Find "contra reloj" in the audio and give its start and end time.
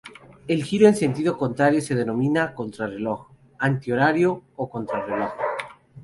4.67-5.29